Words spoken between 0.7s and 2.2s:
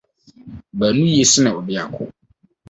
Baanu Ye Sen Obiako